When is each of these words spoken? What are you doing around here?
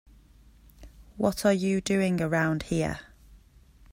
What 1.15 1.45
are 1.45 1.53
you 1.53 1.79
doing 1.79 2.21
around 2.23 2.63
here? 2.63 3.01